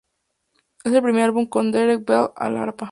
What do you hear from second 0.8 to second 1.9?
Es el primer álbum con